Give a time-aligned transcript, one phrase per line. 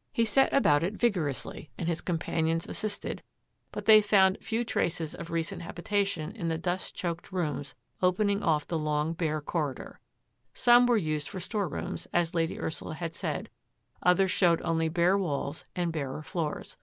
[0.12, 3.20] ''He set about it vigorously and his companions assisted,
[3.72, 8.44] but they found few traces of recent habi tation in the dust choked rooms opening
[8.44, 9.98] off the long, bfire corridor.
[10.54, 13.48] Some were used for store rooms, as Lady Ursula had said,
[14.00, 16.76] others showed only bare walls and barer floors.